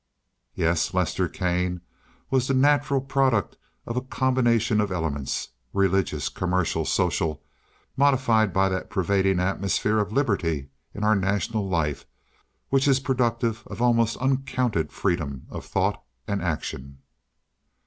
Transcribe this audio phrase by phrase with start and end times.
[0.55, 1.79] Yes, Lester Kane
[2.31, 3.55] was the natural product
[3.85, 11.15] of a combination of elements—religious, commercial, social—modified by that pervading atmosphere of liberty in our
[11.15, 12.07] national life
[12.69, 17.03] which is productive of almost uncounted freedom of thought and action.